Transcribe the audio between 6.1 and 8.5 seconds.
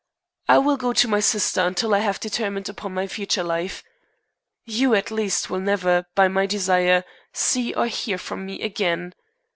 by my desire, see or hear from